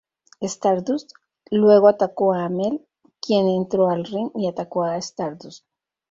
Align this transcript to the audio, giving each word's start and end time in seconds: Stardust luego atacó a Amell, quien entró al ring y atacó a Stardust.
Stardust 0.47 1.11
luego 1.51 1.87
atacó 1.87 2.33
a 2.33 2.45
Amell, 2.45 2.83
quien 3.21 3.47
entró 3.47 3.87
al 3.91 4.03
ring 4.05 4.31
y 4.33 4.47
atacó 4.47 4.83
a 4.83 4.97
Stardust. 4.97 5.63